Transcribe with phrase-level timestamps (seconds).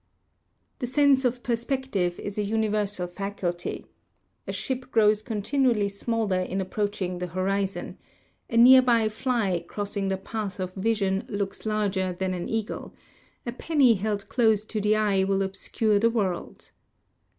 [0.79, 3.85] The sense of perspective is a universal faculty
[4.47, 7.99] A ship grows continually smaller in approaching the horizon;
[8.49, 12.95] a near by fly crossing the path of vision looks larger than an eagle;
[13.45, 16.71] a penny held close to the eye will obscure the world.